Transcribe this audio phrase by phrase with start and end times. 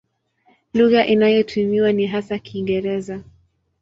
[0.73, 3.23] Lugha inayotumiwa ni hasa Kiingereza.